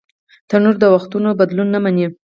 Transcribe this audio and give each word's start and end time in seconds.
تنور 0.49 0.75
د 0.79 0.83
وختونو 0.95 1.29
بدلون 1.39 1.67
نهمني 1.75 2.07